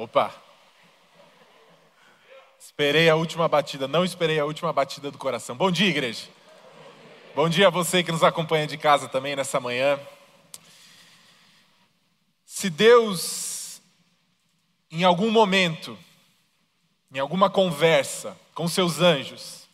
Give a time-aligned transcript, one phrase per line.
[0.00, 0.34] Opa!
[2.58, 5.54] Esperei a última batida, não esperei a última batida do coração.
[5.54, 6.26] Bom dia, igreja.
[7.34, 10.00] Bom dia a você que nos acompanha de casa também nessa manhã.
[12.46, 13.82] Se Deus,
[14.90, 15.98] em algum momento,
[17.12, 19.68] em alguma conversa com seus anjos,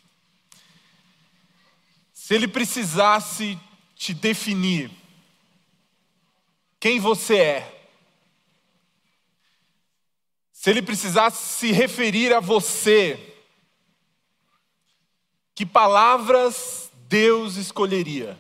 [2.13, 3.57] se Ele precisasse
[3.95, 4.91] te definir
[6.81, 7.76] quem você é,
[10.67, 13.17] se ele precisasse se referir a você,
[15.55, 18.37] que palavras Deus escolheria?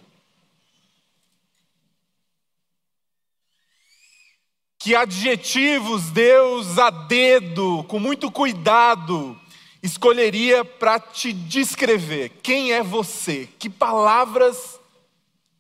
[4.76, 9.40] Que adjetivos Deus a dedo, com muito cuidado,
[9.80, 12.30] escolheria para te descrever?
[12.42, 13.48] Quem é você?
[13.56, 14.80] Que palavras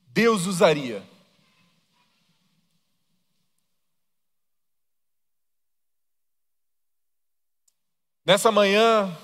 [0.08, 1.00] Deus usaria?
[8.26, 9.16] Nessa manhã,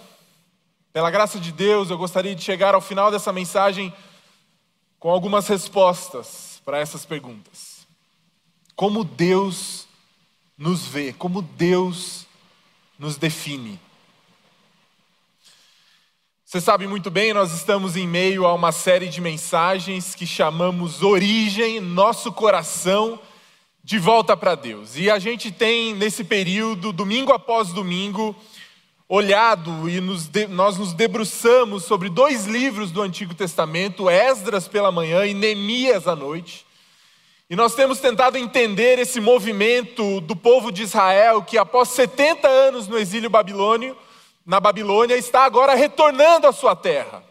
[0.93, 3.93] pela graça de Deus, eu gostaria de chegar ao final dessa mensagem
[5.01, 7.85] com algumas respostas para essas perguntas.
[8.77, 9.88] Como Deus
[10.57, 12.29] nos vê, como Deus
[12.96, 13.80] nos define.
[16.45, 21.02] Você sabe muito bem, nós estamos em meio a uma série de mensagens que chamamos
[21.02, 23.18] Origem, nosso coração
[23.82, 24.96] de volta para Deus.
[24.96, 28.37] E a gente tem nesse período, domingo após domingo,
[29.15, 34.91] olhado e nos de, nós nos debruçamos sobre dois livros do Antigo Testamento, Esdras pela
[34.91, 36.65] manhã e Neemias à noite.
[37.51, 42.88] E nós temos tentado entender esse movimento do povo de Israel que após 70 anos
[42.88, 43.95] no exílio babilônio,
[44.46, 47.23] na Babilônia, está agora retornando à sua terra.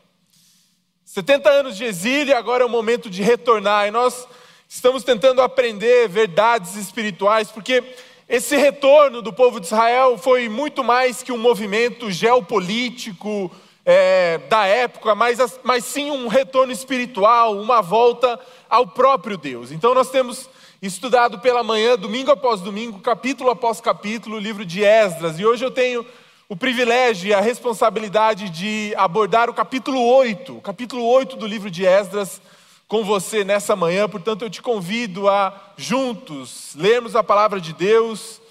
[1.04, 3.88] 70 anos de exílio agora é o momento de retornar.
[3.88, 4.28] E nós
[4.70, 7.84] estamos tentando aprender verdades espirituais, porque
[8.32, 13.52] esse retorno do povo de Israel foi muito mais que um movimento geopolítico
[13.86, 19.70] é, da época, mas, mas sim um retorno espiritual, uma volta ao próprio Deus.
[19.70, 20.50] Então nós temos
[20.82, 25.66] estudado pela manhã, domingo após domingo, capítulo após capítulo, o livro de Esdras, e hoje
[25.66, 26.06] eu tenho
[26.48, 31.70] o privilégio e a responsabilidade de abordar o capítulo 8, o capítulo 8 do livro
[31.70, 32.42] de Esdras
[32.92, 38.42] com você nessa manhã, portanto eu te convido a juntos lermos a palavra de Deus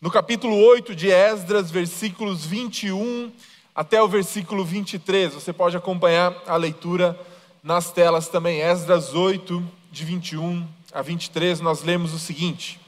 [0.00, 3.30] no capítulo 8 de Esdras, versículos 21
[3.74, 5.34] até o versículo 23.
[5.34, 7.14] Você pode acompanhar a leitura
[7.62, 8.62] nas telas também.
[8.62, 9.62] Esdras 8,
[9.92, 12.80] de 21 a 23, nós lemos o seguinte: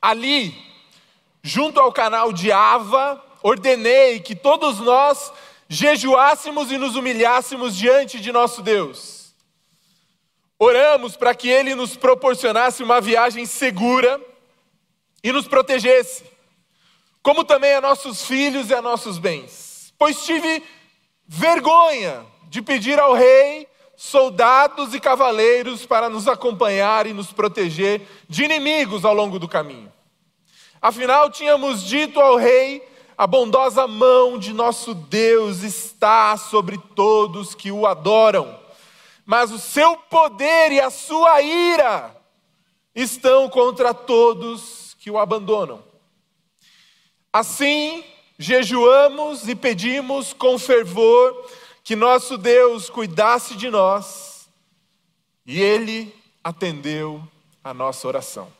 [0.00, 0.56] Ali,
[1.42, 5.32] junto ao canal de Ava, ordenei que todos nós
[5.68, 9.23] jejuássemos e nos humilhássemos diante de nosso Deus.
[10.64, 14.18] Oramos para que Ele nos proporcionasse uma viagem segura
[15.22, 16.24] e nos protegesse,
[17.22, 19.92] como também a nossos filhos e a nossos bens.
[19.98, 20.62] Pois tive
[21.26, 28.44] vergonha de pedir ao rei soldados e cavaleiros para nos acompanhar e nos proteger de
[28.44, 29.92] inimigos ao longo do caminho.
[30.80, 32.82] Afinal, tínhamos dito ao rei:
[33.18, 38.63] a bondosa mão de nosso Deus está sobre todos que o adoram
[39.24, 42.14] mas o seu poder e a sua ira
[42.94, 45.82] estão contra todos que o abandonam.
[47.32, 48.04] Assim,
[48.38, 51.50] jejuamos e pedimos com fervor
[51.82, 54.48] que nosso Deus cuidasse de nós,
[55.44, 57.22] e ele atendeu
[57.62, 58.50] a nossa oração.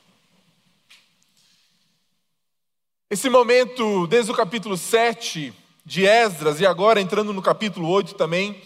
[3.08, 5.54] Esse momento, desde o capítulo 7
[5.86, 8.60] de Esdras, e agora entrando no capítulo 8 também,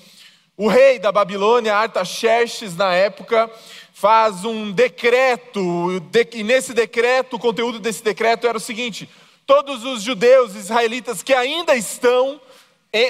[0.59, 3.49] o rei da Babilônia, Artaxerxes, na época,
[3.93, 5.61] faz um decreto,
[6.33, 9.09] e nesse decreto, o conteúdo desse decreto era o seguinte:
[9.47, 12.41] todos os judeus israelitas que ainda estão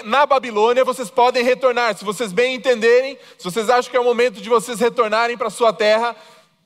[0.05, 1.97] na Babilônia, vocês podem retornar.
[1.97, 5.49] Se vocês bem entenderem, se vocês acham que é o momento de vocês retornarem para
[5.49, 6.15] sua terra,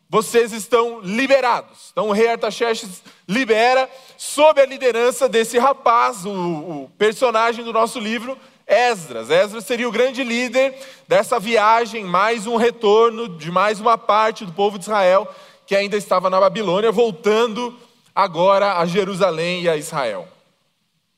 [0.09, 1.91] vocês estão liberados.
[1.93, 8.01] Então o rei Artaxerxes libera, sob a liderança desse rapaz, o, o personagem do nosso
[8.01, 8.37] livro,
[8.67, 9.31] Esdras.
[9.31, 10.75] Esdras seria o grande líder
[11.07, 15.29] dessa viagem, mais um retorno de mais uma parte do povo de Israel
[15.67, 17.75] que ainda estava na Babilônia, voltando
[18.15, 20.29] agora a Jerusalém e a Israel.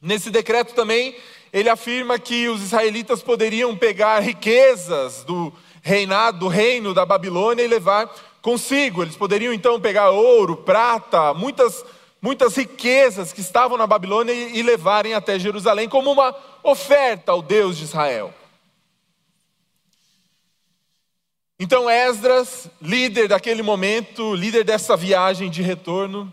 [0.01, 1.17] Nesse decreto também,
[1.53, 5.53] ele afirma que os israelitas poderiam pegar riquezas do
[5.83, 9.03] reinado, do reino da Babilônia e levar consigo.
[9.03, 11.85] Eles poderiam então pegar ouro, prata, muitas
[12.25, 17.77] muitas riquezas que estavam na Babilônia e levarem até Jerusalém como uma oferta ao Deus
[17.77, 18.33] de Israel.
[21.61, 26.33] Então Esdras, líder daquele momento, líder dessa viagem de retorno,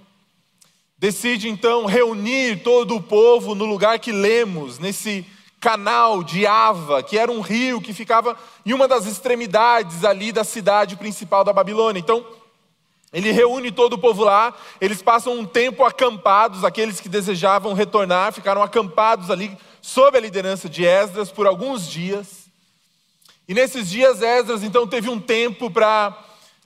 [0.97, 5.25] decide então reunir todo o povo no lugar que lemos, nesse
[5.59, 10.45] canal de Ava, que era um rio que ficava em uma das extremidades ali da
[10.45, 11.99] cidade principal da Babilônia.
[11.99, 12.25] Então,
[13.13, 18.31] ele reúne todo o povo lá, eles passam um tempo acampados, aqueles que desejavam retornar
[18.31, 22.49] ficaram acampados ali sob a liderança de Esdras por alguns dias.
[23.47, 26.17] E nesses dias Esdras então teve um tempo para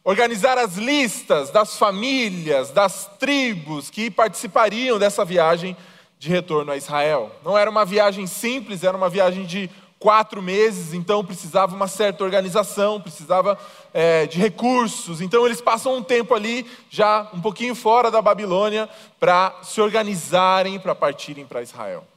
[0.03, 5.75] organizar as listas das famílias, das tribos que participariam dessa viagem
[6.19, 7.31] de retorno a Israel.
[7.43, 9.67] Não era uma viagem simples, era uma viagem de
[10.05, 13.57] quatro meses, então precisava uma certa organização, precisava
[13.91, 15.19] é, de recursos.
[15.19, 18.87] Então eles passam um tempo ali, já um pouquinho fora da Babilônia,
[19.19, 22.07] para se organizarem para partirem para Israel.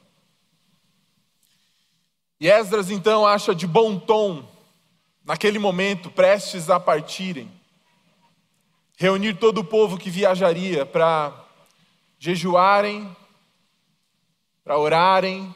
[2.39, 4.45] E Esdras então acha de bom tom,
[5.25, 7.51] naquele momento, prestes a partirem,
[8.99, 11.33] reunir todo o povo que viajaria para
[12.19, 13.17] jejuarem,
[14.63, 15.55] para orarem,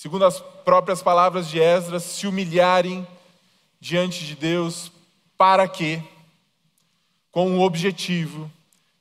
[0.00, 3.04] segundo as próprias palavras de Esdras, se humilharem
[3.80, 4.92] diante de Deus,
[5.36, 6.00] para quê?
[7.32, 8.48] Com o objetivo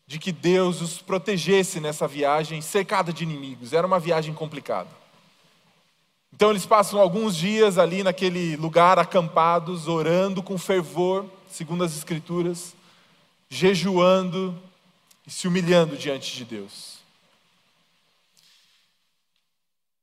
[0.08, 3.74] de que Deus os protegesse nessa viagem cercada de inimigos.
[3.74, 4.90] Era uma viagem complicada.
[6.34, 12.76] Então eles passam alguns dias ali naquele lugar acampados, orando com fervor, segundo as Escrituras,
[13.48, 14.60] jejuando
[15.28, 16.97] e se humilhando diante de Deus.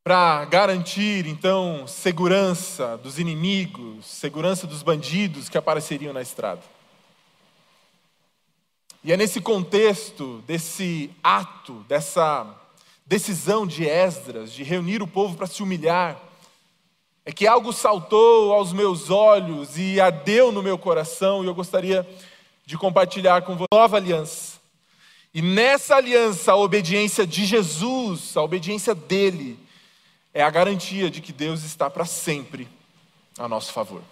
[0.05, 6.61] Para garantir, então, segurança dos inimigos, segurança dos bandidos que apareceriam na estrada.
[9.03, 12.47] E é nesse contexto desse ato, dessa
[13.07, 16.21] decisão de Esdras de reunir o povo para se humilhar,
[17.25, 22.07] é que algo saltou aos meus olhos e ardeu no meu coração, e eu gostaria
[22.67, 24.61] de compartilhar com você nova aliança.
[25.33, 29.64] E nessa aliança, a obediência de Jesus, a obediência dele,
[30.35, 32.69] é a garantia de que Deus está para sempre
[33.39, 34.03] a nosso favor.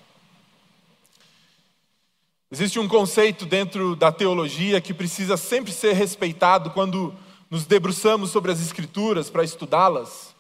[2.49, 7.13] Existe um conceito dentro da teologia que precisa sempre ser respeitado quando
[7.51, 10.33] nos debruçamos sobre as Escrituras para estudá-las,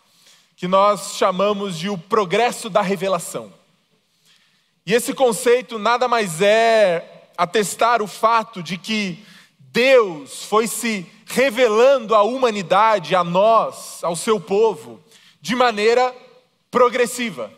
[0.55, 3.53] que nós chamamos de o progresso da revelação.
[4.87, 9.25] E esse conceito nada mais é atestar o fato de que
[9.59, 15.03] Deus foi se revelando à humanidade, a nós, ao seu povo,
[15.43, 16.15] de maneira
[16.71, 17.53] progressiva.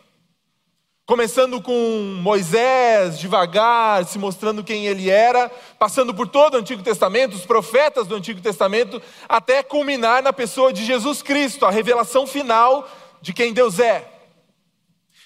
[1.05, 5.49] Começando com Moisés, devagar, se mostrando quem ele era,
[5.79, 10.73] passando por todo o Antigo Testamento, os profetas do Antigo Testamento, até culminar na pessoa
[10.73, 12.89] de Jesus Cristo, a revelação final
[13.21, 14.11] de quem Deus é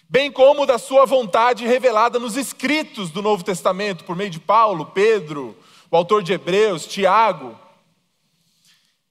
[0.09, 4.87] bem como da sua vontade revelada nos escritos do Novo Testamento, por meio de Paulo,
[4.87, 5.55] Pedro,
[5.91, 7.55] o autor de Hebreus, Tiago.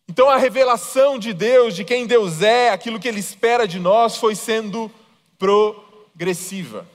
[0.09, 4.17] Então a revelação de Deus, de quem Deus é, aquilo que Ele espera de nós,
[4.17, 4.91] foi sendo
[5.39, 6.87] progressiva.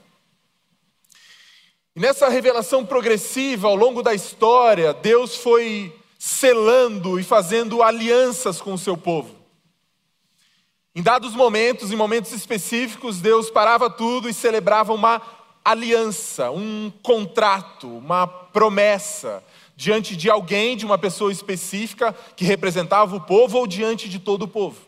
[1.95, 8.73] E nessa revelação progressiva, ao longo da história, Deus foi selando e fazendo alianças com
[8.73, 9.35] o seu povo.
[10.95, 15.21] Em dados momentos, em momentos específicos, Deus parava tudo e celebrava uma
[15.63, 19.43] aliança, um contrato, uma promessa
[19.75, 24.43] diante de alguém, de uma pessoa específica que representava o povo ou diante de todo
[24.43, 24.81] o povo.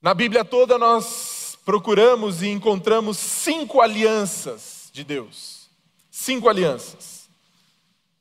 [0.00, 5.68] Na Bíblia toda nós procuramos e encontramos cinco alianças de Deus.
[6.10, 7.28] Cinco alianças.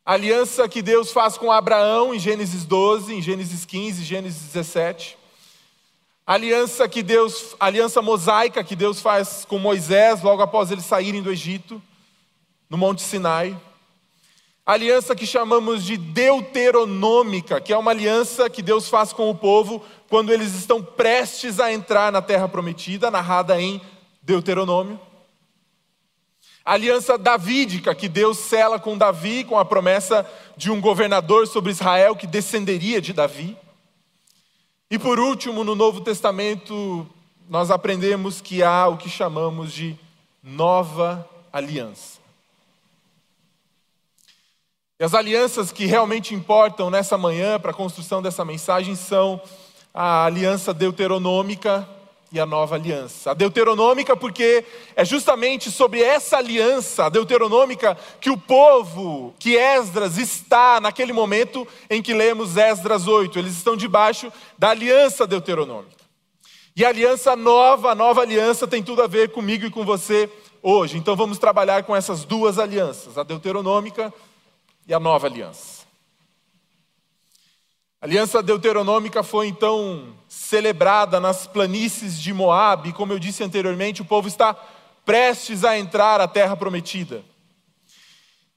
[0.06, 5.18] A aliança que Deus faz com Abraão em Gênesis 12, em Gênesis 15, Gênesis 17
[6.28, 11.32] aliança que Deus, aliança mosaica que Deus faz com Moisés logo após eles saírem do
[11.32, 11.82] Egito,
[12.70, 13.58] no Monte Sinai.
[14.68, 19.82] Aliança que chamamos de deuteronômica, que é uma aliança que Deus faz com o povo
[20.10, 23.82] quando eles estão prestes a entrar na terra prometida, narrada em
[24.22, 25.00] Deuteronômio.
[26.66, 32.14] aliança davídica que Deus cela com Davi, com a promessa de um governador sobre Israel
[32.14, 33.58] que descenderia de Davi.
[34.92, 37.08] E por último, no Novo Testamento,
[37.48, 39.98] nós aprendemos que há o que chamamos de
[40.44, 42.17] nova aliança.
[45.00, 49.40] E as alianças que realmente importam nessa manhã para a construção dessa mensagem são
[49.94, 51.88] a aliança deuteronômica
[52.32, 53.30] e a nova aliança.
[53.30, 60.18] A deuteronômica, porque é justamente sobre essa aliança, a deuteronômica, que o povo, que Esdras
[60.18, 63.38] está naquele momento em que lemos Esdras 8.
[63.38, 65.96] Eles estão debaixo da aliança deuteronômica.
[66.76, 70.28] E a aliança nova, a nova aliança, tem tudo a ver comigo e com você
[70.64, 70.98] hoje.
[70.98, 74.27] Então vamos trabalhar com essas duas alianças, a deuteronômica e
[74.94, 75.86] a nova aliança.
[78.00, 84.02] A aliança deuteronômica foi então celebrada nas planícies de Moabe, e como eu disse anteriormente,
[84.02, 84.54] o povo está
[85.04, 87.24] prestes a entrar à terra prometida.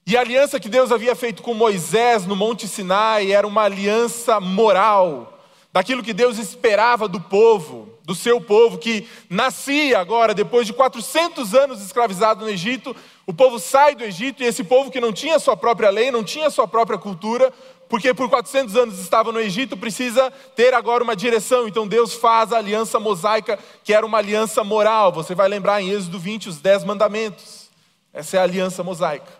[0.06, 4.40] E a aliança que Deus havia feito com Moisés no Monte Sinai era uma aliança
[4.40, 5.40] moral,
[5.72, 11.54] daquilo que Deus esperava do povo, do seu povo, que nascia agora, depois de 400
[11.54, 12.94] anos escravizado no Egito,
[13.30, 16.24] o povo sai do Egito e esse povo que não tinha sua própria lei, não
[16.24, 17.52] tinha sua própria cultura,
[17.88, 21.68] porque por 400 anos estava no Egito, precisa ter agora uma direção.
[21.68, 25.12] Então Deus faz a aliança mosaica, que era uma aliança moral.
[25.12, 27.70] Você vai lembrar em Êxodo 20 os 10 mandamentos.
[28.12, 29.30] Essa é a aliança mosaica.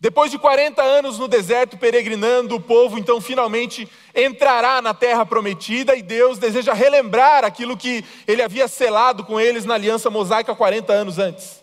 [0.00, 5.94] Depois de 40 anos no deserto peregrinando, o povo então finalmente entrará na terra prometida
[5.94, 10.90] e Deus deseja relembrar aquilo que ele havia selado com eles na aliança mosaica 40
[10.90, 11.61] anos antes.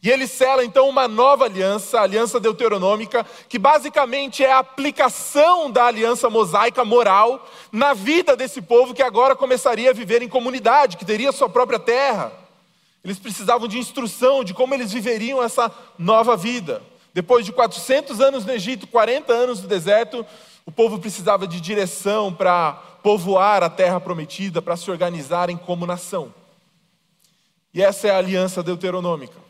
[0.00, 5.68] E ele sela então uma nova aliança, a aliança deuteronômica, que basicamente é a aplicação
[5.70, 10.96] da aliança mosaica moral na vida desse povo que agora começaria a viver em comunidade,
[10.96, 12.32] que teria sua própria terra.
[13.02, 16.80] Eles precisavam de instrução de como eles viveriam essa nova vida.
[17.12, 20.24] Depois de 400 anos no Egito, 40 anos no deserto,
[20.64, 26.32] o povo precisava de direção para povoar a terra prometida, para se organizarem como nação.
[27.74, 29.47] E essa é a aliança deuteronômica.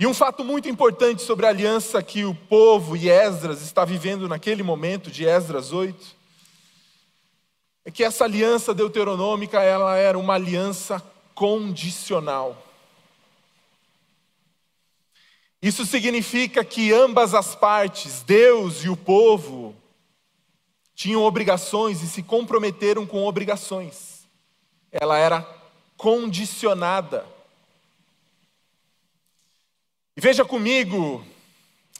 [0.00, 4.28] E um fato muito importante sobre a aliança que o povo e Esdras está vivendo
[4.28, 6.16] naquele momento, de Esdras 8,
[7.84, 11.02] é que essa aliança deuteronômica ela era uma aliança
[11.34, 12.56] condicional.
[15.60, 19.74] Isso significa que ambas as partes, Deus e o povo,
[20.94, 24.28] tinham obrigações e se comprometeram com obrigações.
[24.92, 25.42] Ela era
[25.96, 27.26] condicionada.
[30.18, 31.24] E veja comigo,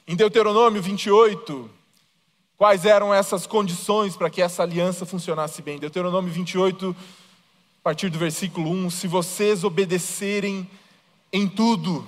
[0.04, 1.70] em Deuteronômio 28,
[2.56, 5.78] quais eram essas condições para que essa aliança funcionasse bem.
[5.78, 6.96] Deuteronômio 28,
[7.78, 10.68] a partir do versículo 1: Se vocês obedecerem
[11.32, 12.04] em tudo,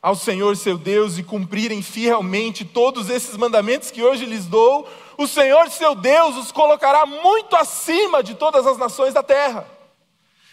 [0.00, 4.88] ao Senhor seu Deus e cumprirem fielmente todos esses mandamentos que hoje lhes dou,
[5.18, 9.66] o Senhor seu Deus os colocará muito acima de todas as nações da terra.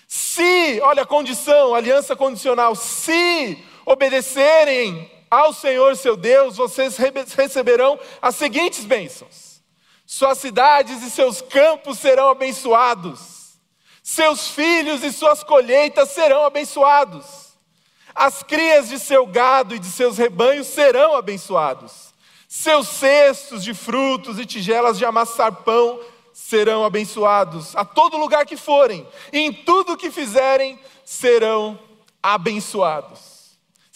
[0.08, 6.98] Se, olha a condição, aliança condicional, se obedecerem ao Senhor seu Deus, vocês
[7.36, 9.64] receberão as seguintes bênçãos:
[10.06, 13.58] suas cidades e seus campos serão abençoados,
[14.04, 17.48] seus filhos e suas colheitas serão abençoados
[18.18, 22.16] as crias de seu gado e de seus rebanhos serão abençoados.
[22.48, 26.00] Seus cestos de frutos e tigelas de amassar pão
[26.34, 27.76] serão abençoados.
[27.76, 31.78] A todo lugar que forem, e em tudo que fizerem, serão
[32.24, 33.27] abençoados.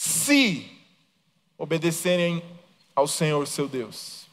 [0.04, 0.70] Se
[1.58, 2.44] obedecerem
[2.96, 4.26] ao Senhor seu Deus.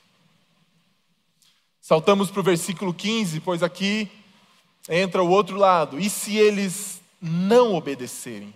[1.81, 4.11] Saltamos para o versículo 15, pois aqui
[4.89, 5.99] entra o outro lado.
[5.99, 8.55] E se eles não obedecerem?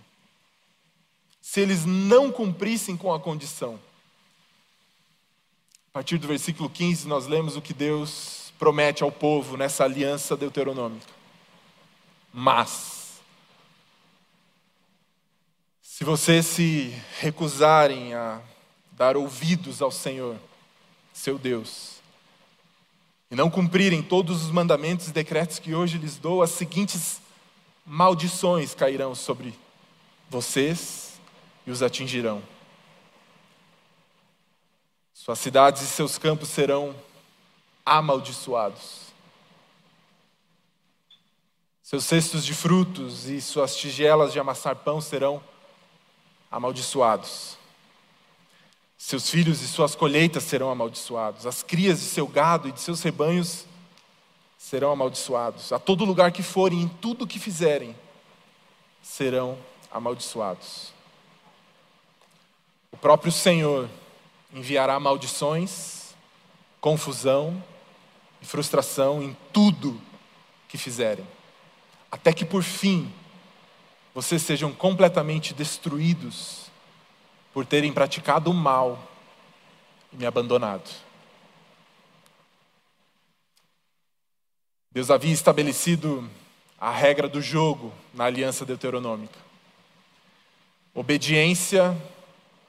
[1.53, 3.79] se eles não cumprissem com a condição.
[5.89, 10.35] A partir do versículo 15, nós lemos o que Deus promete ao povo nessa aliança
[10.35, 11.05] deuteronômica.
[12.33, 12.92] Mas,
[16.03, 18.41] se vocês se recusarem a
[18.91, 20.35] dar ouvidos ao Senhor,
[21.13, 22.01] seu Deus,
[23.31, 27.21] e não cumprirem todos os mandamentos e decretos que hoje lhes dou, as seguintes
[27.85, 29.57] maldições cairão sobre
[30.29, 31.21] vocês
[31.65, 32.43] e os atingirão.
[35.13, 36.93] Suas cidades e seus campos serão
[37.85, 39.03] amaldiçoados.
[41.81, 45.52] Seus cestos de frutos e suas tigelas de amassar pão serão amaldiçoados.
[48.97, 51.47] Seus filhos e suas colheitas serão amaldiçoados.
[51.47, 53.65] As crias de seu gado e de seus rebanhos
[54.57, 55.73] serão amaldiçoados.
[55.73, 57.95] A todo lugar que forem, em tudo que fizerem,
[59.01, 59.57] serão
[59.91, 60.93] amaldiçoados.
[62.91, 63.89] O próprio Senhor
[64.53, 66.13] enviará maldições,
[66.79, 67.61] confusão
[68.41, 69.99] e frustração em tudo
[70.69, 71.27] que fizerem,
[72.11, 73.11] até que por fim
[74.13, 76.71] vocês sejam completamente destruídos
[77.53, 79.11] por terem praticado o mal
[80.11, 80.89] e me abandonado.
[84.91, 86.29] Deus havia estabelecido
[86.79, 89.39] a regra do jogo na aliança deuteronômica.
[90.93, 91.97] Obediência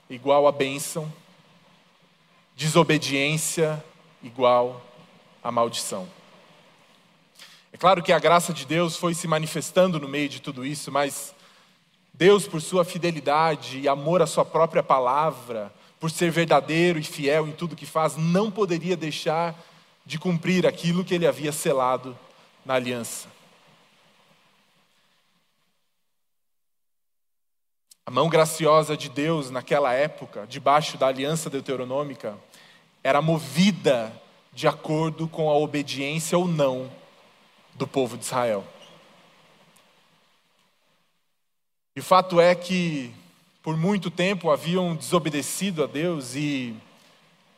[0.08, 1.12] igual a bênção,
[2.56, 3.84] desobediência
[4.22, 4.80] igual
[5.42, 6.08] a maldição.
[7.72, 10.92] É claro que a graça de Deus foi se manifestando no meio de tudo isso,
[10.92, 11.33] mas
[12.16, 17.48] Deus, por sua fidelidade e amor à sua própria palavra, por ser verdadeiro e fiel
[17.48, 19.58] em tudo que faz, não poderia deixar
[20.06, 22.16] de cumprir aquilo que ele havia selado
[22.64, 23.26] na aliança.
[28.06, 32.38] A mão graciosa de Deus naquela época, debaixo da aliança deuteronômica,
[33.02, 34.12] era movida
[34.52, 36.88] de acordo com a obediência ou não
[37.74, 38.64] do povo de Israel.
[41.96, 43.12] E fato é que,
[43.62, 46.74] por muito tempo, haviam desobedecido a Deus e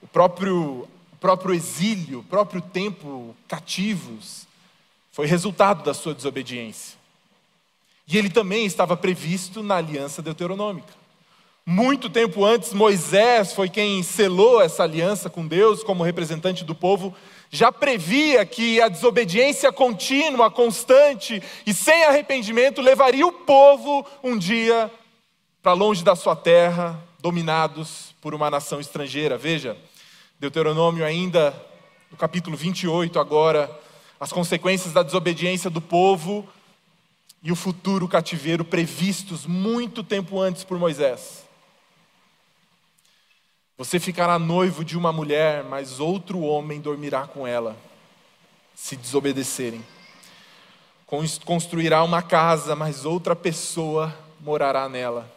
[0.02, 4.46] o próprio, o próprio exílio, o próprio tempo cativos,
[5.10, 6.98] foi resultado da sua desobediência.
[8.06, 10.92] E ele também estava previsto na aliança deuteronômica.
[11.64, 17.16] Muito tempo antes, Moisés foi quem selou essa aliança com Deus como representante do povo,
[17.50, 24.90] já previa que a desobediência contínua, constante e sem arrependimento levaria o povo um dia
[25.62, 29.38] para longe da sua terra, dominados por uma nação estrangeira.
[29.38, 29.76] Veja,
[30.38, 31.54] Deuteronômio ainda
[32.10, 33.70] no capítulo 28 agora,
[34.18, 36.46] as consequências da desobediência do povo
[37.42, 41.45] e o futuro cativeiro previstos muito tempo antes por Moisés.
[43.78, 47.76] Você ficará noivo de uma mulher, mas outro homem dormirá com ela,
[48.74, 49.84] se desobedecerem.
[51.44, 55.30] Construirá uma casa, mas outra pessoa morará nela.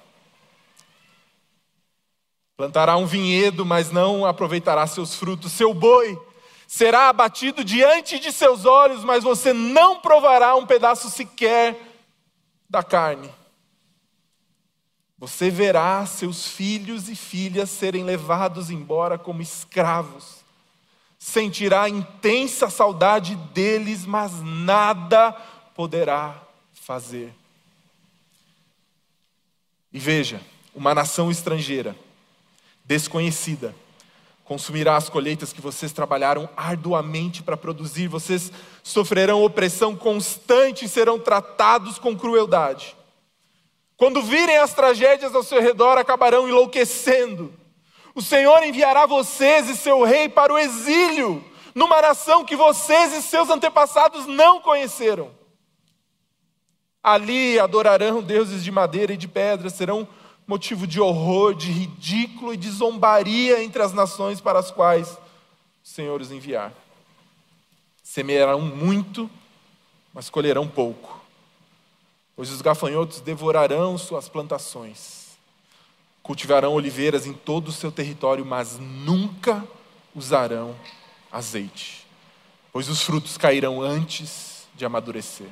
[2.55, 5.51] Plantará um vinhedo, mas não aproveitará seus frutos.
[5.51, 6.17] Seu boi
[6.65, 11.77] será abatido diante de seus olhos, mas você não provará um pedaço sequer
[12.69, 13.29] da carne.
[15.19, 20.37] Você verá seus filhos e filhas serem levados embora como escravos.
[21.17, 25.33] Sentirá intensa saudade deles, mas nada
[25.75, 26.41] poderá
[26.73, 27.33] fazer.
[29.91, 30.39] E veja,
[30.73, 31.95] uma nação estrangeira,
[32.85, 33.75] desconhecida,
[34.45, 41.19] consumirá as colheitas que vocês trabalharam arduamente para produzir, vocês sofrerão opressão constante e serão
[41.19, 42.95] tratados com crueldade.
[43.99, 47.53] Quando virem as tragédias ao seu redor, acabarão enlouquecendo.
[48.15, 51.43] O Senhor enviará vocês e seu rei para o exílio,
[51.75, 55.29] numa nação que vocês e seus antepassados não conheceram.
[57.03, 60.07] Ali adorarão deuses de madeira e de pedra, serão
[60.47, 65.17] motivo de horror, de ridículo e de zombaria entre as nações para as quais o
[65.83, 66.71] Senhor os enviar.
[68.01, 69.29] Semearão muito,
[70.13, 71.18] mas colherão pouco,
[72.39, 75.37] pois os gafanhotos devorarão suas plantações.
[76.23, 79.61] Cultivarão oliveiras em todo o seu território, mas nunca
[80.15, 80.73] usarão
[81.29, 82.07] azeite,
[82.71, 85.49] pois os frutos cairão antes de amadurecer.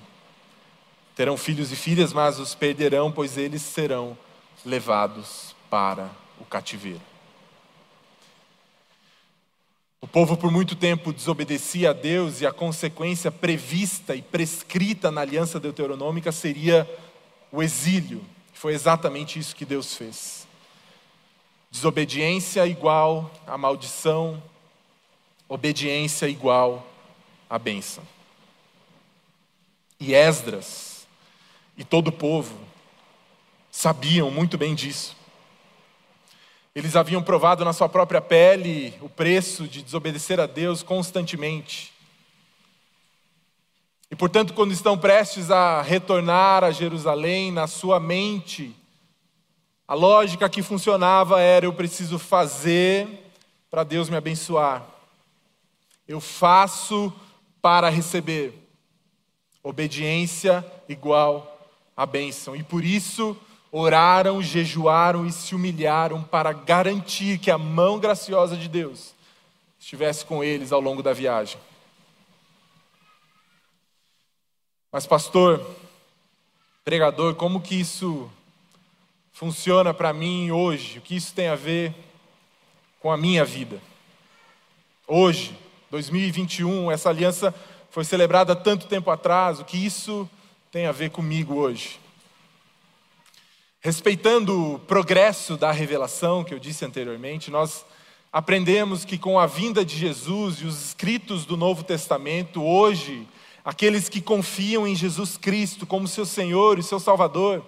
[1.14, 4.18] Terão filhos e filhas, mas os perderão, pois eles serão
[4.66, 7.02] levados para o cativeiro.
[10.08, 15.20] O povo por muito tempo desobedecia a Deus e a consequência prevista e prescrita na
[15.20, 16.90] aliança deuteronômica seria
[17.52, 18.24] o exílio.
[18.54, 20.48] Foi exatamente isso que Deus fez.
[21.70, 24.42] Desobediência igual a maldição,
[25.50, 26.88] obediência igual
[27.50, 28.04] a bênção.
[30.00, 31.06] E Esdras
[31.78, 32.58] e todo o povo
[33.70, 35.17] sabiam muito bem disso.
[36.78, 41.92] Eles haviam provado na sua própria pele o preço de desobedecer a Deus constantemente.
[44.12, 48.76] E portanto, quando estão prestes a retornar a Jerusalém, na sua mente,
[49.88, 53.08] a lógica que funcionava era: eu preciso fazer
[53.72, 54.86] para Deus me abençoar.
[56.08, 57.12] Eu faço
[57.60, 58.54] para receber.
[59.64, 61.60] Obediência igual
[61.98, 62.56] a bênção.
[62.56, 63.36] E por isso
[63.72, 69.14] oraram, jejuaram e se humilharam para garantir que a mão graciosa de Deus
[69.80, 71.60] estivesse com eles ao longo da viagem.
[74.92, 75.66] Mas, pastor,
[76.84, 78.30] pregador, como que isso
[79.32, 81.00] funciona para mim hoje?
[81.00, 81.94] O que isso tem a ver
[83.00, 83.82] com a minha vida?
[85.06, 85.58] Hoje,
[85.92, 87.54] 2021, essa aliança
[87.92, 90.30] foi celebrada tanto tempo atrás, o que isso
[90.72, 92.00] tem a ver comigo hoje?
[93.88, 97.86] Respeitando o progresso da revelação que eu disse anteriormente, nós
[98.34, 103.26] aprendemos que com a vinda de Jesus e os escritos do Novo Testamento, hoje,
[103.64, 107.64] aqueles que confiam em Jesus Cristo como seu Senhor e seu Salvador,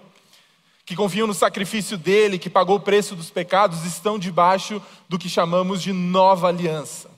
[0.85, 5.29] que confiam no sacrifício dele, que pagou o preço dos pecados, estão debaixo do que
[5.29, 7.09] chamamos de nova aliança.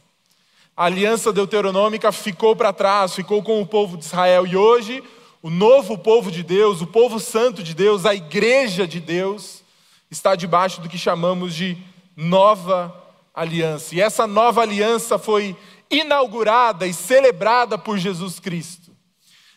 [0.78, 5.04] A aliança deuteronômica ficou para trás, ficou com o povo de Israel e hoje
[5.42, 9.64] o novo povo de Deus, o povo santo de Deus, a igreja de Deus,
[10.10, 11.78] está debaixo do que chamamos de
[12.16, 12.96] nova
[13.34, 13.96] aliança.
[13.96, 15.56] E essa nova aliança foi
[15.90, 18.92] inaugurada e celebrada por Jesus Cristo.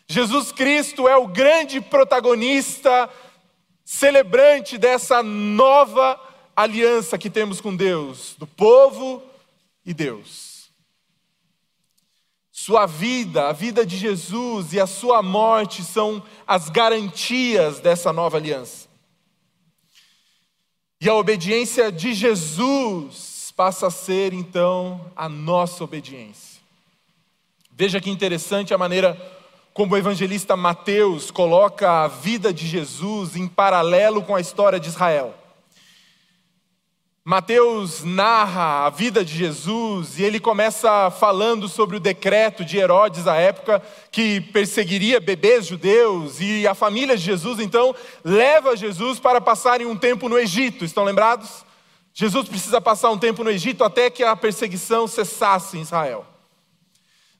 [0.07, 3.09] Jesus Cristo é o grande protagonista,
[3.83, 6.19] celebrante dessa nova
[6.55, 9.21] aliança que temos com Deus, do povo
[9.85, 10.54] e Deus.
[12.65, 18.37] Sua vida, a vida de Jesus e a sua morte são as garantias dessa nova
[18.37, 18.87] aliança.
[20.99, 26.59] E a obediência de Jesus passa a ser então a nossa obediência.
[27.69, 29.15] Veja que interessante a maneira
[29.71, 34.89] como o evangelista Mateus coloca a vida de Jesus em paralelo com a história de
[34.89, 35.35] Israel.
[37.27, 43.25] Mateus narra a vida de Jesus e ele começa falando sobre o decreto de Herodes
[43.25, 49.41] à época que perseguiria bebês judeus e a família de Jesus então leva Jesus para
[49.41, 50.85] passarem um tempo no Egito.
[50.85, 51.65] Estão lembrados?
[52.13, 56.27] Jesus precisa passar um tempo no Egito até que a perseguição cessasse em Israel.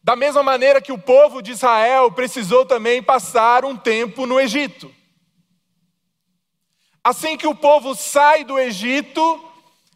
[0.04, 4.92] Da mesma maneira que o povo de Israel precisou também passar um tempo no Egito.
[7.04, 9.45] Assim que o povo sai do Egito,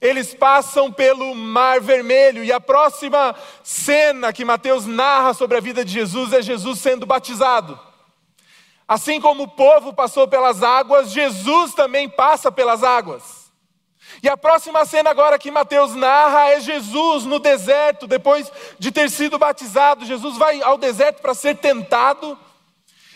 [0.01, 5.83] eles passam pelo Mar Vermelho, e a próxima cena que Mateus narra sobre a vida
[5.83, 7.79] de Jesus é Jesus sendo batizado.
[8.87, 13.39] Assim como o povo passou pelas águas, Jesus também passa pelas águas.
[14.23, 19.09] E a próxima cena agora que Mateus narra é Jesus no deserto, depois de ter
[19.09, 20.05] sido batizado.
[20.05, 22.37] Jesus vai ao deserto para ser tentado.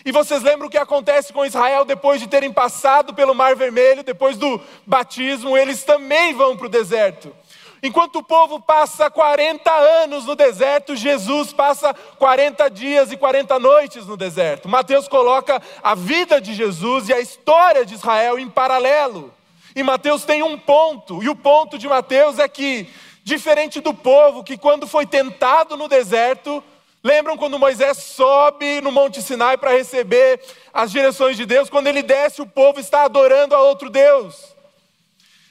[0.04, 4.02] E vocês lembram o que acontece com Israel depois de terem passado pelo Mar Vermelho,
[4.02, 7.34] depois do batismo, eles também vão para o deserto.
[7.82, 14.06] Enquanto o povo passa 40 anos no deserto, Jesus passa 40 dias e 40 noites
[14.06, 14.68] no deserto.
[14.68, 19.32] Mateus coloca a vida de Jesus e a história de Israel em paralelo.
[19.76, 22.88] E Mateus tem um ponto, e o ponto de Mateus é que,
[23.22, 26.62] diferente do povo que, quando foi tentado no deserto,
[27.04, 30.40] Lembram quando Moisés sobe no Monte Sinai para receber
[30.72, 31.68] as direções de Deus?
[31.68, 34.56] Quando ele desce, o povo está adorando a outro Deus.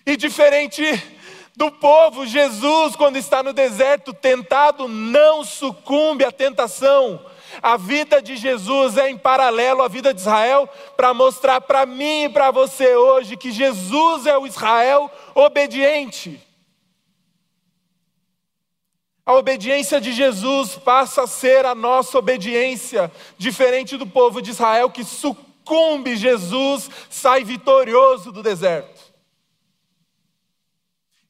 [0.04, 0.84] E diferente
[1.56, 7.24] do povo, Jesus, quando está no deserto tentado, não sucumbe à tentação.
[7.62, 12.24] A vida de Jesus é em paralelo à vida de Israel, para mostrar para mim
[12.24, 16.42] e para você hoje que Jesus é o Israel obediente.
[19.26, 24.90] A obediência de Jesus passa a ser a nossa obediência, diferente do povo de Israel
[24.90, 28.93] que sucumbe, Jesus sai vitorioso do deserto.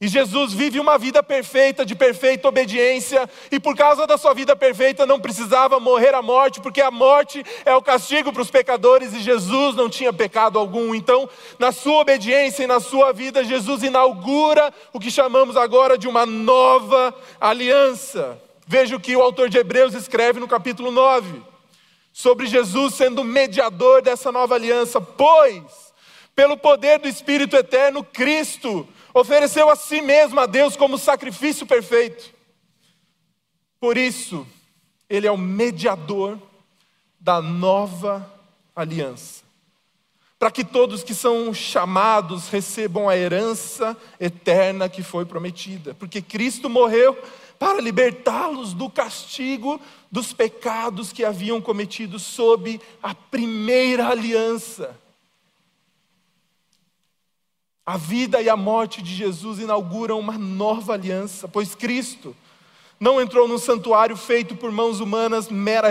[0.00, 4.56] E Jesus vive uma vida perfeita, de perfeita obediência, e por causa da sua vida
[4.56, 9.14] perfeita não precisava morrer a morte, porque a morte é o castigo para os pecadores
[9.14, 10.94] e Jesus não tinha pecado algum.
[10.94, 11.28] Então,
[11.58, 16.26] na sua obediência e na sua vida, Jesus inaugura o que chamamos agora de uma
[16.26, 18.38] nova aliança.
[18.66, 21.40] Veja o que o autor de Hebreus escreve no capítulo 9,
[22.12, 25.62] sobre Jesus sendo mediador dessa nova aliança, pois,
[26.34, 32.34] pelo poder do Espírito eterno, Cristo ofereceu a si mesmo a Deus como sacrifício perfeito.
[33.78, 34.44] Por isso,
[35.08, 36.38] ele é o mediador
[37.20, 38.28] da nova
[38.74, 39.44] aliança.
[40.38, 45.94] Para que todos que são chamados recebam a herança eterna que foi prometida.
[45.94, 47.16] Porque Cristo morreu
[47.58, 54.98] para libertá-los do castigo dos pecados que haviam cometido sob a primeira aliança.
[57.86, 62.34] A vida e a morte de Jesus inauguram uma nova aliança, pois Cristo
[62.98, 65.90] não entrou num santuário feito por mãos humanas, mera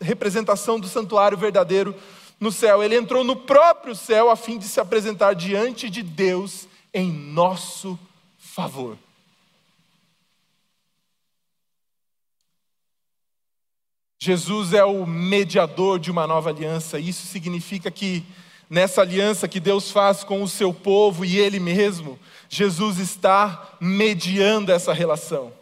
[0.00, 1.94] representação do santuário verdadeiro
[2.38, 2.82] no céu.
[2.82, 7.98] Ele entrou no próprio céu a fim de se apresentar diante de Deus em nosso
[8.38, 8.98] favor.
[14.18, 18.24] Jesus é o mediador de uma nova aliança, isso significa que
[18.74, 24.72] nessa aliança que Deus faz com o seu povo e Ele mesmo, Jesus está mediando
[24.72, 25.52] essa relação.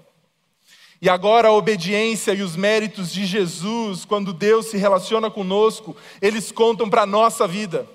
[1.00, 6.50] E agora a obediência e os méritos de Jesus, quando Deus se relaciona conosco, eles
[6.50, 7.86] contam para a nossa vida.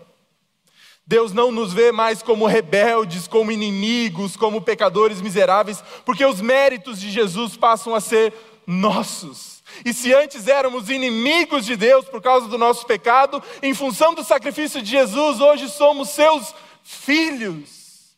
[1.06, 7.00] Deus não nos vê mais como rebeldes, como inimigos, como pecadores miseráveis, porque os méritos
[7.00, 8.34] de Jesus passam a ser
[8.68, 9.57] nossos.
[9.86, 14.24] E se antes éramos inimigos de Deus por causa do nosso pecado, em função do
[14.24, 18.16] sacrifício de Jesus, hoje somos seus filhos.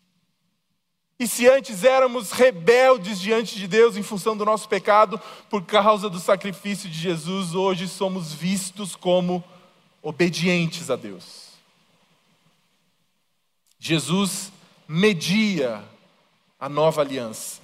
[1.20, 5.20] E se antes éramos rebeldes diante de Deus em função do nosso pecado,
[5.50, 9.44] por causa do sacrifício de Jesus, hoje somos vistos como
[10.02, 11.50] obedientes a Deus.
[13.78, 14.52] Jesus
[14.88, 15.84] media
[16.60, 17.59] a nova aliança.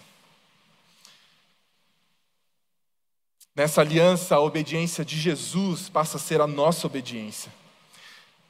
[3.55, 7.49] Nessa aliança, a obediência de Jesus passa a ser a nossa obediência.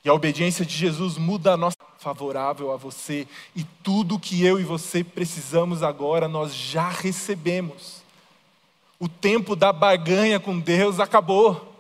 [0.04, 4.60] E a obediência de Jesus muda a nossa favorável a você e tudo que eu
[4.60, 8.04] e você precisamos agora nós já recebemos.
[9.00, 11.74] O tempo da barganha com Deus acabou.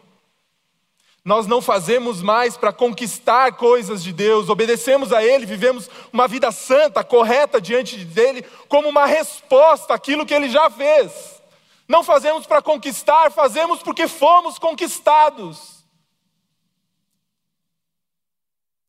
[1.23, 6.51] Nós não fazemos mais para conquistar coisas de Deus, obedecemos a Ele, vivemos uma vida
[6.51, 11.41] santa, correta diante dele, como uma resposta àquilo que Ele já fez.
[11.88, 15.76] Não fazemos para conquistar, fazemos porque fomos conquistados.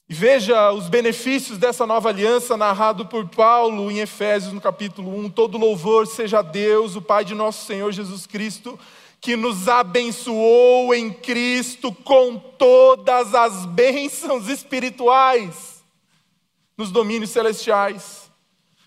[0.08, 5.30] E veja os benefícios dessa nova aliança narrado por Paulo em Efésios no capítulo 1.
[5.30, 8.78] Todo louvor seja a Deus, o Pai de nosso Senhor Jesus Cristo,
[9.20, 15.84] que nos abençoou em Cristo com todas as bênçãos espirituais
[16.76, 18.25] nos domínios celestiais.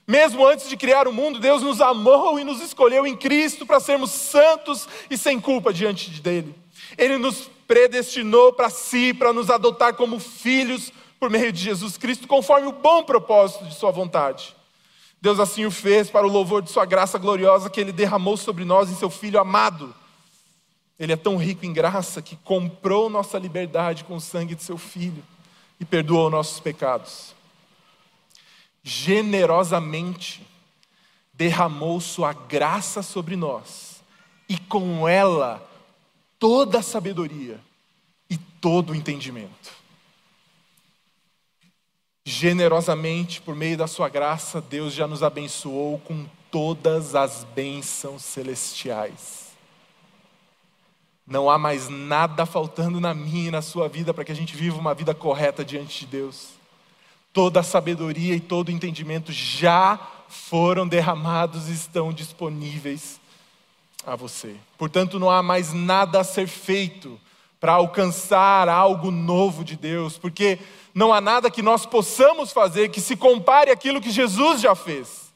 [0.10, 3.80] Mesmo antes de criar o mundo, Deus nos amou e nos escolheu em Cristo para
[3.80, 6.56] sermos santos e sem culpa diante dele.
[6.98, 12.28] Ele nos predestinou para si, para nos adotar como filhos por meio de Jesus Cristo,
[12.28, 14.56] conforme o bom propósito de Sua vontade.
[15.22, 18.66] Deus assim o fez para o louvor de Sua graça gloriosa que Ele derramou sobre
[18.66, 19.94] nós em Seu Filho amado.
[21.00, 24.80] Ele é tão rico em graça que comprou nossa liberdade com o sangue de Seu
[24.80, 25.24] Filho
[25.80, 27.38] e perdoou nossos pecados.
[28.84, 30.46] Generosamente
[31.34, 34.02] derramou Sua graça sobre nós
[34.48, 35.66] e com ela
[36.38, 37.60] toda a sabedoria
[38.30, 39.80] e todo o entendimento
[42.30, 49.50] generosamente, por meio da Sua graça, Deus já nos abençoou com todas as bênçãos celestiais.
[51.26, 54.56] Não há mais nada faltando na minha e na sua vida para que a gente
[54.56, 56.59] viva uma vida correta diante de Deus.
[57.32, 63.20] Toda a sabedoria e todo o entendimento já foram derramados e estão disponíveis
[64.06, 64.56] a você.
[64.78, 67.20] Portanto, não há mais nada a ser feito
[67.60, 70.60] para alcançar algo novo de Deus, porque
[70.94, 75.30] não há nada que nós possamos fazer que se compare àquilo que Jesus já fez.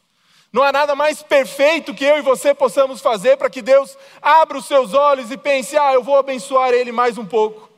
[0.52, 4.58] Não há nada mais perfeito que eu e você possamos fazer para que Deus abra
[4.58, 7.73] os seus olhos e pense: ah, eu vou abençoar Ele mais um pouco.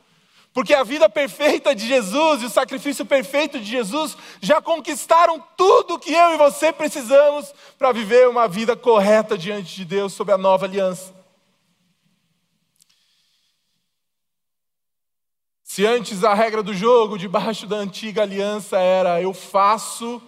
[0.56, 5.98] Porque a vida perfeita de Jesus e o sacrifício perfeito de Jesus já conquistaram tudo
[5.98, 10.38] que eu e você precisamos para viver uma vida correta diante de Deus sob a
[10.38, 11.14] nova aliança.
[15.62, 20.22] Se antes a regra do jogo, debaixo da antiga aliança, era eu faço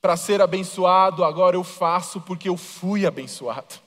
[0.00, 3.85] para ser abençoado, agora eu faço porque eu fui abençoado.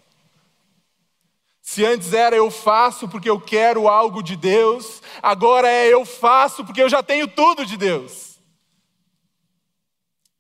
[1.69, 6.65] Se antes era eu faço porque eu quero algo de Deus, agora é eu faço
[6.65, 8.39] porque eu já tenho tudo de Deus.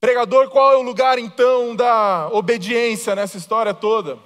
[0.01, 4.17] Pregador, qual é o lugar então da obediência nessa história toda?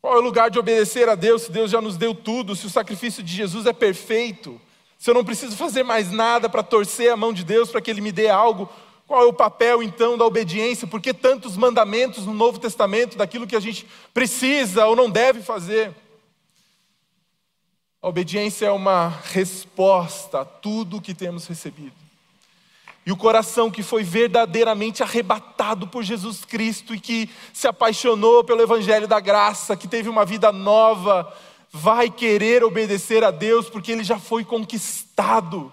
[0.00, 2.66] Qual é o lugar de obedecer a Deus se Deus já nos deu tudo, se
[2.66, 4.58] o sacrifício de Jesus é perfeito,
[4.96, 7.90] se eu não preciso fazer mais nada para torcer a mão de Deus para que
[7.90, 8.66] Ele me dê algo?
[9.06, 10.86] Qual é o papel então da obediência?
[10.86, 15.42] Por que tantos mandamentos no Novo Testamento daquilo que a gente precisa ou não deve
[15.42, 15.94] fazer?
[18.00, 22.04] A obediência é uma resposta a tudo que temos recebido.
[23.06, 28.62] E o coração que foi verdadeiramente arrebatado por Jesus Cristo e que se apaixonou pelo
[28.62, 31.30] Evangelho da Graça, que teve uma vida nova,
[31.70, 35.70] vai querer obedecer a Deus porque ele já foi conquistado.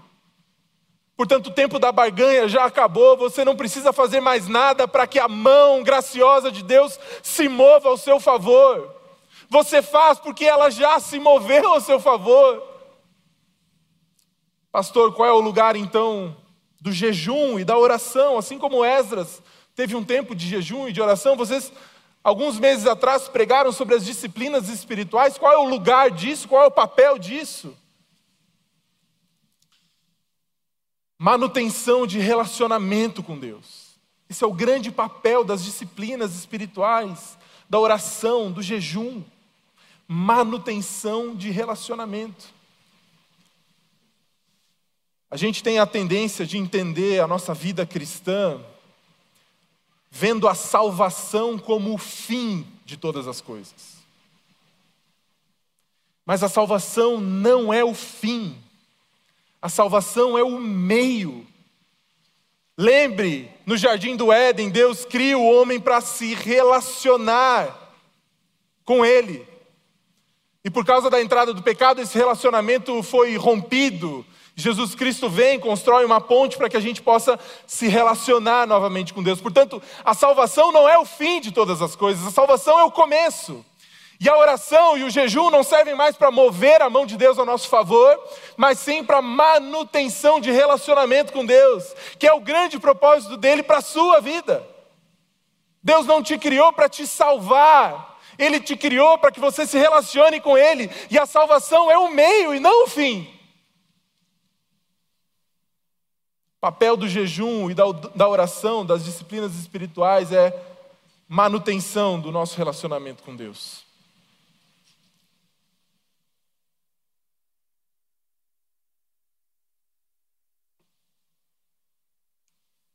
[1.22, 5.20] Portanto, o tempo da barganha já acabou, você não precisa fazer mais nada para que
[5.20, 8.92] a mão graciosa de Deus se mova ao seu favor.
[9.48, 12.64] Você faz porque ela já se moveu ao seu favor.
[14.72, 16.36] Pastor, qual é o lugar então
[16.80, 19.44] do jejum e da oração, assim como Esdras
[19.76, 21.36] teve um tempo de jejum e de oração.
[21.36, 21.72] Vocês,
[22.24, 25.38] alguns meses atrás, pregaram sobre as disciplinas espirituais.
[25.38, 26.48] Qual é o lugar disso?
[26.48, 27.78] Qual é o papel disso?
[31.24, 33.92] Manutenção de relacionamento com Deus.
[34.28, 37.38] Esse é o grande papel das disciplinas espirituais,
[37.70, 39.22] da oração, do jejum.
[40.08, 42.52] Manutenção de relacionamento.
[45.30, 48.60] A gente tem a tendência de entender a nossa vida cristã
[50.10, 53.98] vendo a salvação como o fim de todas as coisas.
[56.26, 58.58] Mas a salvação não é o fim,
[59.62, 61.46] a salvação é o meio.
[62.78, 67.94] Lembre, no jardim do Éden, Deus cria o homem para se relacionar
[68.84, 69.48] com Ele.
[70.64, 76.06] E por causa da entrada do pecado, esse relacionamento foi rompido Jesus Cristo vem, constrói
[76.06, 79.40] uma ponte para que a gente possa se relacionar novamente com Deus.
[79.40, 82.92] Portanto, a salvação não é o fim de todas as coisas, a salvação é o
[82.92, 83.66] começo.
[84.24, 87.40] E a oração e o jejum não servem mais para mover a mão de Deus
[87.40, 88.24] a nosso favor,
[88.56, 93.80] mas sim para manutenção de relacionamento com Deus, que é o grande propósito dele para
[93.80, 94.64] a sua vida.
[95.82, 100.40] Deus não te criou para te salvar, Ele te criou para que você se relacione
[100.40, 103.24] com Ele, e a salvação é o meio e não o fim.
[106.58, 110.56] O papel do jejum e da, oração, das disciplinas espirituais, é
[111.28, 113.90] manutenção do nosso relacionamento com Deus.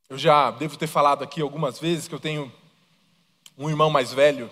[0.09, 2.49] Eu já devo ter falado aqui algumas vezes que eu tenho
[3.57, 4.49] um irmão mais velho,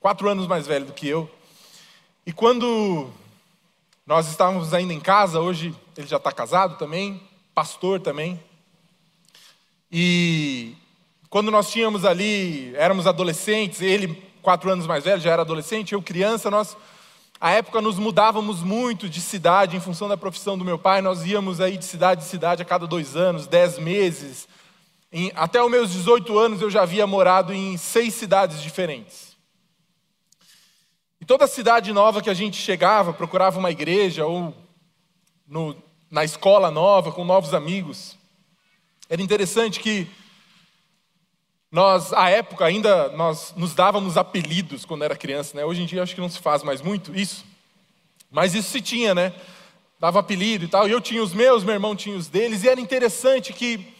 [0.00, 1.30] quatro anos mais velho do que eu.
[2.24, 3.10] E quando
[4.06, 7.22] nós estávamos ainda em casa, hoje ele já está casado também,
[7.54, 8.40] pastor também.
[9.92, 10.74] E
[11.28, 16.00] quando nós tínhamos ali, éramos adolescentes, ele quatro anos mais velho, já era adolescente, eu
[16.00, 16.74] criança, nós,
[17.38, 21.26] à época, nos mudávamos muito de cidade em função da profissão do meu pai, nós
[21.26, 24.48] íamos aí de cidade em cidade a cada dois anos, dez meses,
[25.12, 29.36] em, até os meus 18 anos eu já havia morado em seis cidades diferentes.
[31.20, 34.54] E toda cidade nova que a gente chegava, procurava uma igreja ou
[35.46, 35.76] no,
[36.10, 38.16] na escola nova, com novos amigos.
[39.08, 40.08] Era interessante que
[41.70, 45.64] nós, à época ainda, nós nos dávamos apelidos quando era criança, né?
[45.64, 47.44] Hoje em dia acho que não se faz mais muito isso.
[48.30, 49.32] Mas isso se tinha, né?
[49.98, 50.88] Dava apelido e tal.
[50.88, 52.64] E eu tinha os meus, meu irmão tinha os deles.
[52.64, 53.92] E era interessante que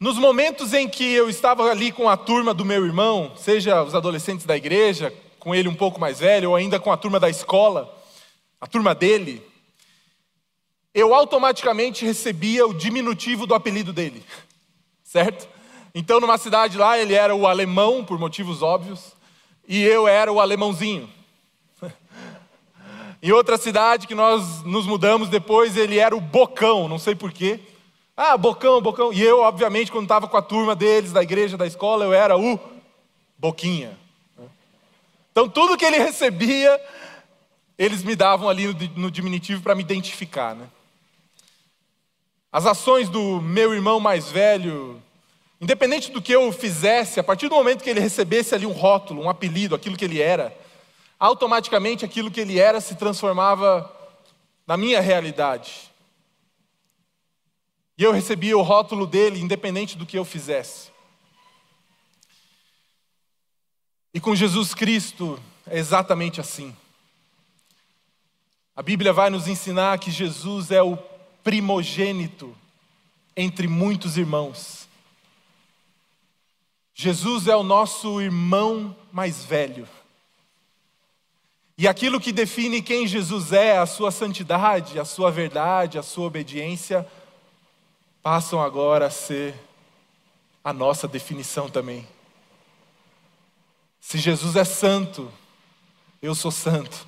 [0.00, 3.96] nos momentos em que eu estava ali com a turma do meu irmão, seja os
[3.96, 7.28] adolescentes da igreja, com ele um pouco mais velho, ou ainda com a turma da
[7.28, 7.92] escola,
[8.60, 9.42] a turma dele,
[10.94, 14.24] eu automaticamente recebia o diminutivo do apelido dele,
[15.02, 15.48] certo?
[15.92, 19.16] Então, numa cidade lá, ele era o alemão, por motivos óbvios,
[19.66, 21.10] e eu era o alemãozinho.
[23.20, 27.58] em outra cidade que nós nos mudamos depois, ele era o bocão, não sei porquê.
[28.20, 29.12] Ah, bocão, bocão.
[29.12, 32.36] E eu, obviamente, quando estava com a turma deles, da igreja, da escola, eu era
[32.36, 32.58] o
[33.38, 33.96] boquinha.
[35.30, 36.80] Então, tudo que ele recebia,
[37.78, 40.56] eles me davam ali no diminutivo para me identificar.
[40.56, 40.66] Né?
[42.50, 45.00] As ações do meu irmão mais velho,
[45.60, 49.22] independente do que eu fizesse, a partir do momento que ele recebesse ali um rótulo,
[49.22, 50.52] um apelido, aquilo que ele era,
[51.20, 53.88] automaticamente aquilo que ele era se transformava
[54.66, 55.87] na minha realidade.
[57.98, 60.90] E eu recebia o rótulo dele, independente do que eu fizesse.
[64.14, 66.74] E com Jesus Cristo é exatamente assim.
[68.76, 70.96] A Bíblia vai nos ensinar que Jesus é o
[71.42, 72.56] primogênito
[73.36, 74.88] entre muitos irmãos.
[76.94, 79.88] Jesus é o nosso irmão mais velho.
[81.76, 86.26] E aquilo que define quem Jesus é, a sua santidade, a sua verdade, a sua
[86.26, 87.04] obediência,
[88.22, 89.54] passam agora a ser
[90.62, 92.06] a nossa definição também.
[94.00, 95.32] Se Jesus é santo,
[96.20, 97.06] eu sou santo.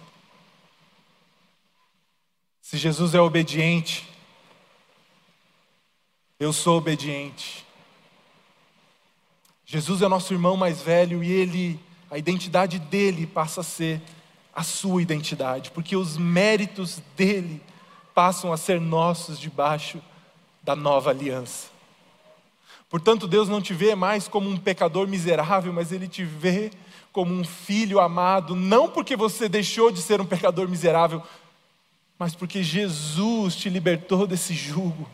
[2.60, 4.08] Se Jesus é obediente,
[6.38, 7.66] eu sou obediente.
[9.66, 14.00] Jesus é nosso irmão mais velho e ele, a identidade dele passa a ser
[14.52, 17.62] a sua identidade, porque os méritos dele
[18.14, 20.02] passam a ser nossos debaixo
[20.62, 21.68] da nova aliança.
[22.88, 26.70] Portanto, Deus não te vê mais como um pecador miserável, mas Ele te vê
[27.12, 31.22] como um filho amado, não porque você deixou de ser um pecador miserável,
[32.18, 35.08] mas porque Jesus te libertou desse jugo.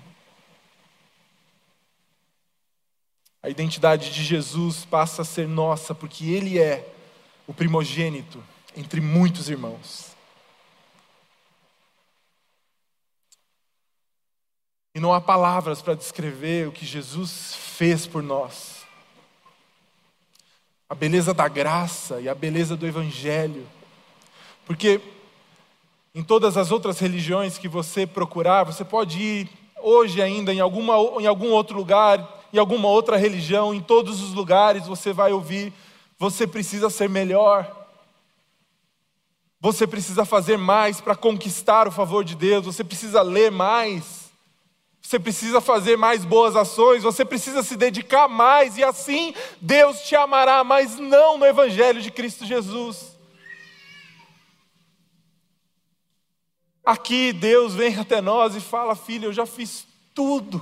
[3.43, 6.93] A identidade de Jesus passa a ser nossa, porque Ele é
[7.47, 8.43] o primogênito
[8.77, 10.16] entre muitos irmãos.
[14.97, 18.77] E não há palavras para descrever o que Jesus fez por nós.
[20.89, 23.69] A beleza da graça e a beleza do Evangelho.
[24.65, 24.99] Porque
[26.15, 29.51] em todas as outras religiões que você procurar, você pode ir
[29.83, 34.33] hoje ainda em, alguma, em algum outro lugar, em alguma outra religião, em todos os
[34.33, 35.75] lugares você vai ouvir:
[36.19, 37.71] você precisa ser melhor.
[39.61, 44.26] Você precisa fazer mais para conquistar o favor de Deus, você precisa ler mais
[45.07, 50.17] você precisa fazer mais boas ações, você precisa se dedicar mais, e assim Deus te
[50.17, 53.17] amará, mas não no Evangelho de Cristo Jesus.
[56.85, 60.61] Aqui Deus vem até nós e fala: Filho, eu já fiz tudo.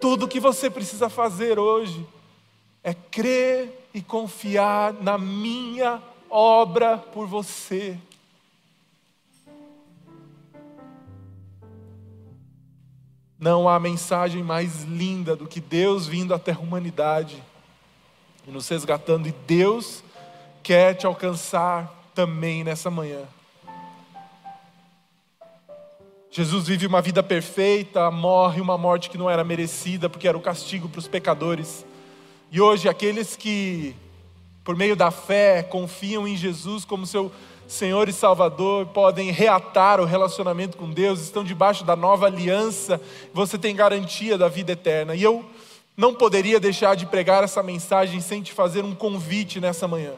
[0.00, 2.04] Tudo que você precisa fazer hoje
[2.82, 7.96] é crer e confiar na minha obra por você.
[13.42, 17.42] Não há mensagem mais linda do que Deus vindo até a humanidade
[18.46, 20.04] e nos resgatando, e Deus
[20.62, 23.22] quer te alcançar também nessa manhã.
[26.30, 30.40] Jesus vive uma vida perfeita, morre uma morte que não era merecida, porque era o
[30.40, 31.84] castigo para os pecadores.
[32.48, 33.96] E hoje, aqueles que,
[34.62, 37.32] por meio da fé, confiam em Jesus como seu
[37.72, 43.00] Senhor e Salvador, podem reatar o relacionamento com Deus, estão debaixo da nova aliança,
[43.32, 45.14] você tem garantia da vida eterna.
[45.14, 45.42] E eu
[45.96, 50.12] não poderia deixar de pregar essa mensagem sem te fazer um convite nessa manhã.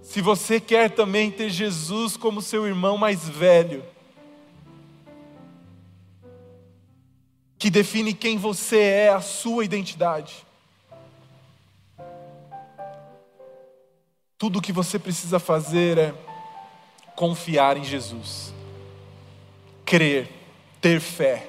[0.00, 3.82] Se você quer também ter Jesus como seu irmão mais velho,
[7.58, 10.46] que define quem você é, a sua identidade.
[14.38, 16.14] Tudo o que você precisa fazer é
[17.14, 18.52] confiar em Jesus,
[19.84, 20.28] crer,
[20.80, 21.48] ter fé.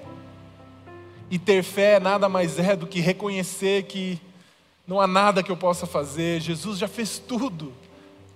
[1.29, 4.21] E ter fé nada mais é do que reconhecer que
[4.87, 7.73] não há nada que eu possa fazer, Jesus já fez tudo.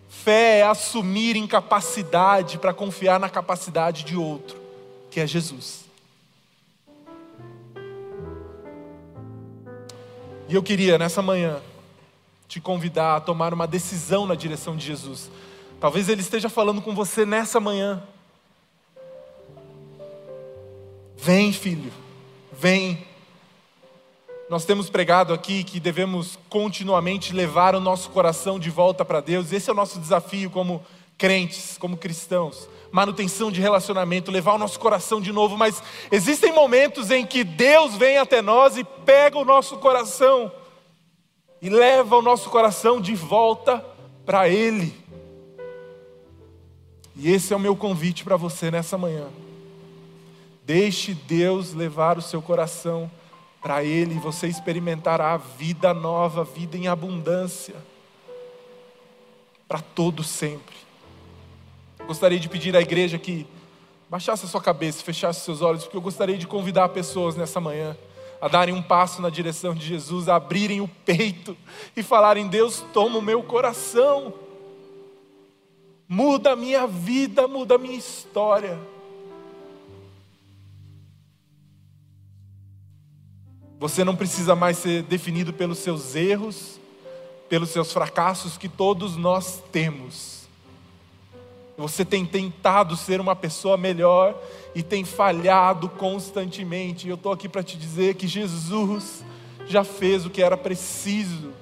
[0.09, 4.59] Fé é assumir incapacidade para confiar na capacidade de outro,
[5.11, 5.85] que é Jesus.
[10.47, 11.61] E eu queria, nessa manhã,
[12.49, 15.29] te convidar a tomar uma decisão na direção de Jesus.
[15.79, 18.01] Talvez Ele esteja falando com você nessa manhã.
[21.15, 21.93] Vem, filho,
[22.51, 23.05] vem.
[24.49, 29.53] Nós temos pregado aqui que devemos continuamente levar o nosso coração de volta para Deus.
[29.53, 30.83] Esse é o nosso desafio como
[31.19, 32.67] crentes, como cristãos.
[32.91, 35.55] Manutenção de relacionamento, levar o nosso coração de novo.
[35.55, 40.51] Mas existem momentos em que Deus vem até nós e pega o nosso coração
[41.61, 43.83] e leva o nosso coração de volta
[44.25, 44.93] para Ele.
[47.15, 49.27] E esse é o meu convite para você nessa manhã.
[50.65, 53.11] Deixe Deus levar o seu coração
[53.61, 57.75] para Ele e você experimentará a vida nova, vida em abundância,
[59.67, 60.75] para todo sempre.
[62.07, 63.45] Gostaria de pedir à igreja que
[64.09, 67.95] baixasse a sua cabeça, fechasse seus olhos, porque eu gostaria de convidar pessoas nessa manhã
[68.41, 71.55] a darem um passo na direção de Jesus, a abrirem o peito
[71.95, 74.33] e falarem: Deus, toma o meu coração,
[76.07, 78.79] muda a minha vida, muda a minha história.
[83.79, 86.79] Você não precisa mais ser definido pelos seus erros,
[87.47, 90.38] pelos seus fracassos que todos nós temos.
[91.79, 94.35] Você tem tentado ser uma pessoa melhor
[94.75, 97.07] e tem falhado constantemente.
[97.07, 99.23] Eu estou aqui para te dizer que Jesus
[99.65, 101.53] já fez o que era preciso.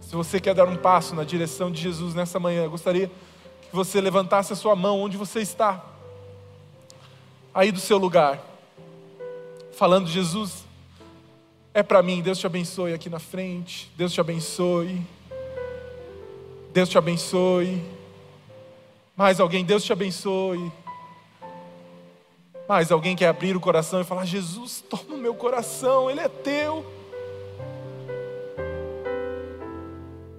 [0.00, 3.74] Se você quer dar um passo na direção de Jesus nessa manhã, eu gostaria que
[3.74, 5.84] você levantasse a sua mão onde você está,
[7.52, 8.40] aí do seu lugar.
[9.72, 10.64] Falando, Jesus,
[11.74, 15.04] é para mim, Deus te abençoe aqui na frente, Deus te abençoe,
[16.72, 17.82] Deus te abençoe.
[19.16, 20.72] Mais alguém, Deus te abençoe.
[22.68, 26.28] Mais alguém quer abrir o coração e falar: Jesus, toma o meu coração, ele é
[26.28, 26.84] teu.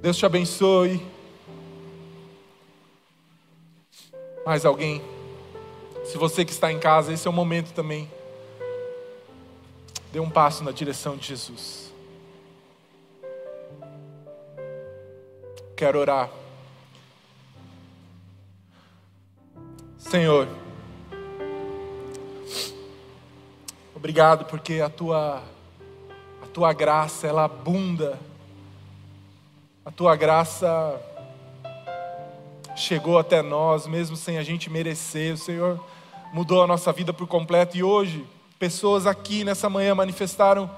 [0.01, 1.01] Deus te abençoe.
[4.45, 5.01] Mais alguém?
[6.03, 8.09] Se você que está em casa, esse é o momento também
[10.13, 11.82] Dê um passo na direção de Jesus.
[15.75, 16.29] Quero orar.
[19.97, 20.47] Senhor,
[23.95, 25.43] obrigado porque a tua
[26.41, 28.19] a tua graça ela abunda.
[29.85, 31.01] A tua graça
[32.75, 35.33] chegou até nós mesmo sem a gente merecer.
[35.33, 35.83] O Senhor
[36.31, 38.25] mudou a nossa vida por completo e hoje
[38.63, 40.71] Pessoas aqui nessa manhã manifestaram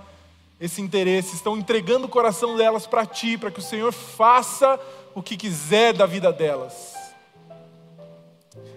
[0.59, 4.79] esse interesse, estão entregando o coração delas para Ti, para que o Senhor faça
[5.13, 6.93] o que quiser da vida delas.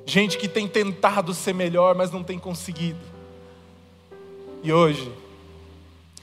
[0.05, 3.01] Gente que tem tentado ser melhor, mas não tem conseguido.
[4.63, 5.13] E hoje,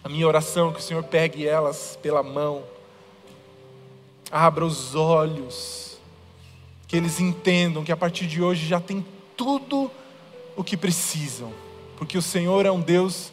[0.03, 2.63] a minha oração é que o Senhor pegue elas pela mão,
[4.29, 5.97] abra os olhos,
[6.87, 9.05] que eles entendam que a partir de hoje já tem
[9.37, 9.89] tudo
[10.55, 11.51] o que precisam
[11.97, 13.31] porque o Senhor é um Deus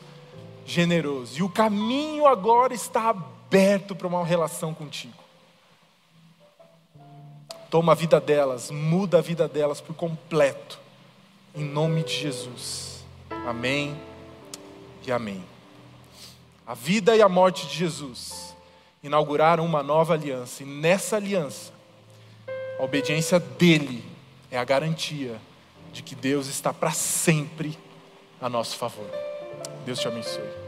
[0.65, 5.23] generoso e o caminho agora está aberto para uma relação contigo.
[7.71, 10.79] toma a vida delas, muda a vida delas por completo,
[11.55, 13.03] em nome de Jesus.
[13.47, 13.99] Amém
[15.07, 15.43] e amém.
[16.67, 18.55] A vida e a morte de Jesus
[19.03, 21.73] inauguraram uma nova aliança, e nessa aliança,
[22.79, 24.05] a obediência dele
[24.51, 25.41] é a garantia
[25.93, 27.79] de que Deus está para sempre
[28.41, 29.32] a nosso favor.
[29.85, 30.62] Deus te abençoe.